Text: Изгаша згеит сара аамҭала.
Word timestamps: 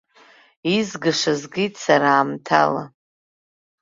Изгаша 0.75 1.33
згеит 1.41 1.73
сара 1.83 2.09
аамҭала. 2.13 2.83